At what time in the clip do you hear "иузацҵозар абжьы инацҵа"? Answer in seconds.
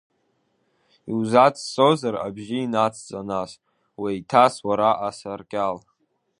1.11-3.19